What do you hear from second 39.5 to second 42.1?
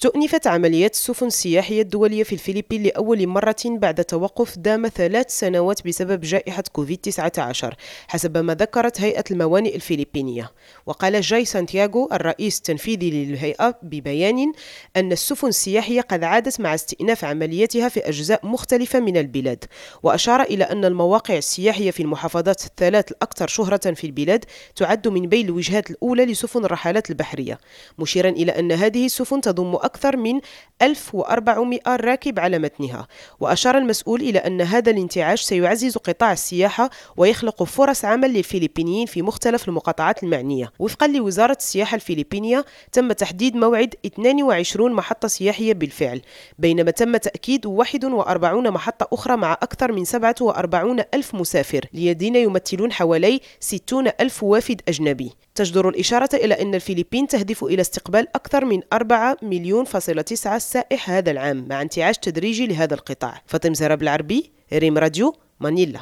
المقاطعات المعنية. وفقا لوزارة السياحة